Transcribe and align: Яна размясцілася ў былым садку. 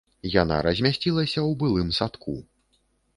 Яна 0.41 0.55
размясцілася 0.67 1.39
ў 1.41 1.51
былым 1.61 1.91
садку. 1.99 2.35